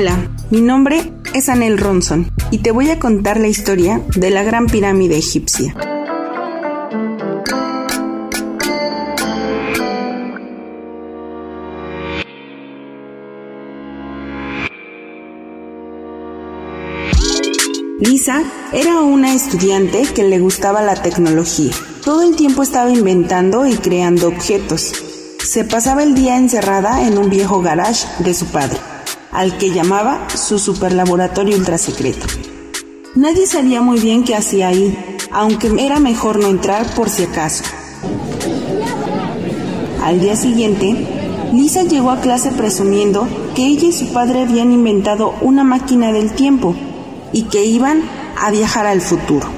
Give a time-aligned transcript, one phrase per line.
[0.00, 4.44] Hola, mi nombre es Anel Ronson y te voy a contar la historia de la
[4.44, 5.74] Gran Pirámide Egipcia.
[17.98, 21.72] Lisa era una estudiante que le gustaba la tecnología.
[22.04, 24.92] Todo el tiempo estaba inventando y creando objetos.
[25.44, 28.78] Se pasaba el día encerrada en un viejo garage de su padre,
[29.32, 32.26] al que llamaba su superlaboratorio ultrasecreto.
[33.14, 34.96] Nadie sabía muy bien qué hacía ahí,
[35.32, 37.64] aunque era mejor no entrar por si acaso.
[40.02, 40.94] Al día siguiente,
[41.52, 46.32] Lisa llegó a clase presumiendo que ella y su padre habían inventado una máquina del
[46.32, 46.74] tiempo
[47.32, 48.02] y que iban
[48.40, 49.48] a viajar al futuro.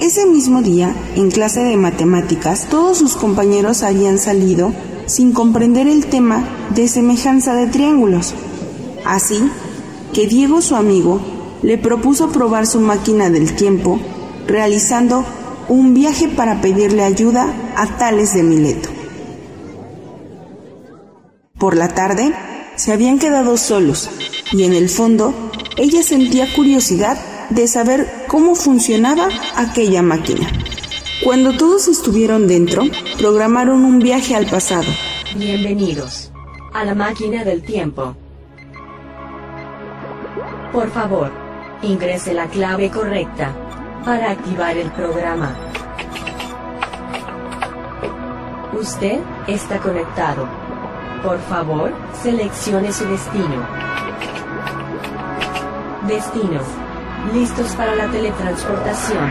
[0.00, 4.72] Ese mismo día, en clase de matemáticas, todos sus compañeros habían salido
[5.06, 8.34] sin comprender el tema de semejanza de triángulos.
[9.06, 9.50] Así
[10.12, 11.20] que Diego, su amigo,
[11.62, 14.00] le propuso probar su máquina del tiempo,
[14.46, 15.24] realizando
[15.68, 18.88] un viaje para pedirle ayuda a Tales de Mileto.
[21.58, 22.34] Por la tarde,
[22.76, 24.10] se habían quedado solos
[24.52, 25.32] y en el fondo
[25.76, 27.18] ella sentía curiosidad
[27.50, 30.50] de saber cómo funcionaba aquella máquina.
[31.24, 32.82] Cuando todos estuvieron dentro,
[33.18, 34.90] programaron un viaje al pasado.
[35.36, 36.30] Bienvenidos
[36.74, 38.14] a la máquina del tiempo.
[40.76, 41.30] Por favor,
[41.80, 43.50] ingrese la clave correcta
[44.04, 45.56] para activar el programa.
[48.78, 50.46] Usted está conectado.
[51.22, 53.66] Por favor, seleccione su destino.
[56.06, 56.60] Destino.
[57.32, 59.30] Listos para la teletransportación.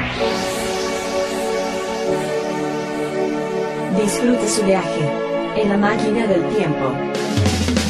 [4.02, 5.12] Disfrute su viaje
[5.58, 7.85] en la máquina del tiempo.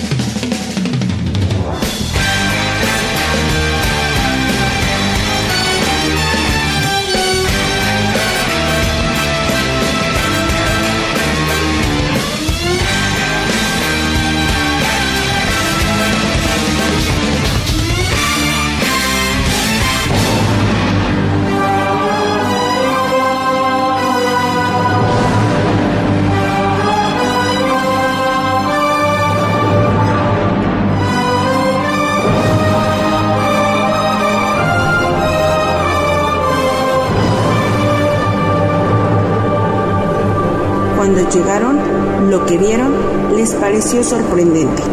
[41.34, 42.94] Llegaron, lo que vieron
[43.36, 44.84] les pareció sorprendente,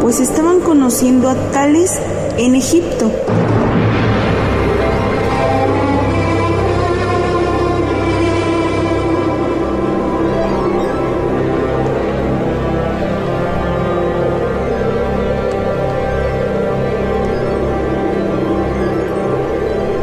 [0.00, 2.00] pues estaban conociendo a Tales
[2.38, 3.10] en Egipto.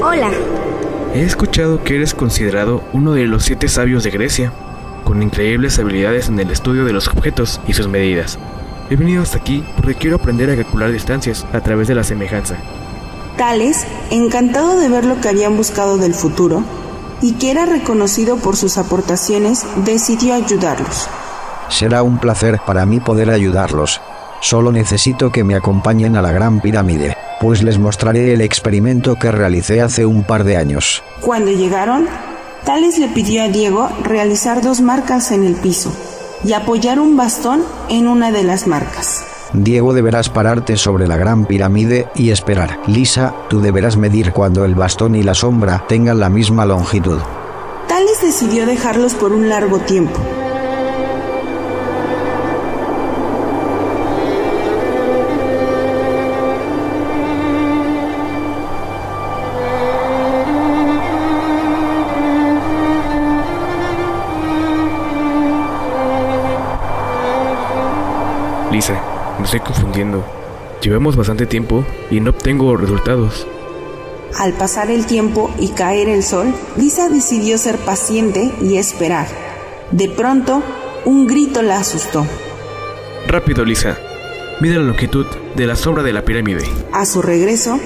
[0.04, 0.32] Hola,
[1.16, 4.54] He escuchado que eres considerado uno de los siete sabios de Grecia,
[5.04, 8.38] con increíbles habilidades en el estudio de los objetos y sus medidas.
[8.90, 12.56] He venido hasta aquí porque quiero aprender a calcular distancias a través de la semejanza.
[13.38, 16.64] Tales, encantado de ver lo que habían buscado del futuro
[17.22, 21.08] y que era reconocido por sus aportaciones, decidió ayudarlos.
[21.70, 24.02] Será un placer para mí poder ayudarlos.
[24.40, 29.32] Solo necesito que me acompañen a la Gran Pirámide, pues les mostraré el experimento que
[29.32, 31.04] realicé hace un par de años.
[31.22, 32.08] Cuando llegaron,
[32.68, 35.90] Tales le pidió a Diego realizar dos marcas en el piso
[36.44, 39.24] y apoyar un bastón en una de las marcas.
[39.54, 42.82] Diego deberás pararte sobre la Gran Pirámide y esperar.
[42.86, 47.20] Lisa, tú deberás medir cuando el bastón y la sombra tengan la misma longitud.
[47.88, 50.20] Tales decidió dejarlos por un largo tiempo.
[68.78, 69.02] Lisa,
[69.40, 70.24] me estoy confundiendo.
[70.84, 73.48] Llevamos bastante tiempo y no obtengo resultados.
[74.38, 79.26] Al pasar el tiempo y caer el sol, Lisa decidió ser paciente y esperar.
[79.90, 80.62] De pronto,
[81.06, 82.24] un grito la asustó.
[83.26, 83.98] Rápido, Lisa.
[84.62, 85.26] Mide la longitud
[85.56, 86.64] de la sombra de la pirámide.
[86.92, 87.80] A su regreso,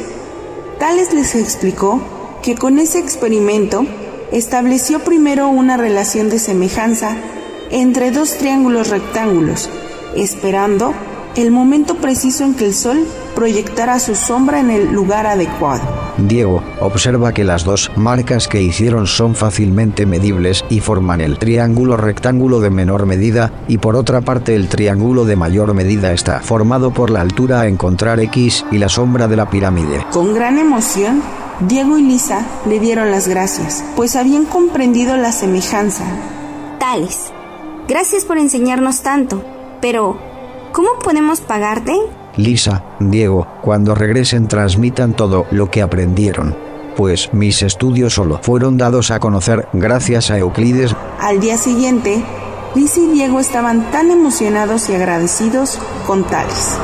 [0.77, 2.01] Tales les explicó
[2.43, 3.85] que con ese experimento
[4.33, 7.15] estableció primero una relación de semejanza
[7.69, 9.69] entre dos triángulos rectángulos,
[10.15, 10.93] esperando
[11.35, 13.05] el momento preciso en que el sol
[13.35, 15.81] proyectara su sombra en el lugar adecuado.
[16.17, 21.95] Diego, observa que las dos marcas que hicieron son fácilmente medibles y forman el triángulo
[21.95, 26.91] rectángulo de menor medida, y por otra parte el triángulo de mayor medida está formado
[26.91, 30.05] por la altura a encontrar X y la sombra de la pirámide.
[30.11, 31.21] Con gran emoción,
[31.61, 36.03] Diego y Lisa le dieron las gracias, pues habían comprendido la semejanza.
[36.79, 37.31] Tales,
[37.87, 39.43] gracias por enseñarnos tanto,
[39.81, 40.17] pero
[40.71, 41.93] ¿cómo podemos pagarte?
[42.37, 46.55] Lisa, Diego, cuando regresen transmitan todo lo que aprendieron.
[46.95, 50.95] Pues mis estudios solo fueron dados a conocer gracias a Euclides.
[51.19, 52.23] Al día siguiente,
[52.75, 56.77] Lisa y Diego estaban tan emocionados y agradecidos con Tales.